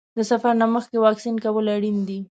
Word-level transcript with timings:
د 0.17 0.19
سفر 0.31 0.53
نه 0.61 0.67
مخکې 0.75 0.97
واکسین 0.99 1.35
کول 1.45 1.65
اړین 1.75 1.97
دي. 2.07 2.19